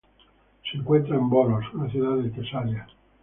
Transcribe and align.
Se 0.63 0.79
encuentra 0.79 1.15
en 1.15 1.29
Volos, 1.29 1.63
una 1.75 1.87
ciudad 1.91 2.17
de 2.17 2.31
Tesalia. 2.31 2.87